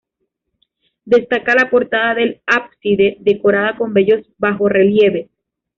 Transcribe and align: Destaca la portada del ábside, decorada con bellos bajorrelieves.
Destaca 1.05 1.53
la 1.53 1.69
portada 1.69 2.15
del 2.15 2.41
ábside, 2.47 3.17
decorada 3.19 3.77
con 3.77 3.93
bellos 3.93 4.25
bajorrelieves. 4.39 5.29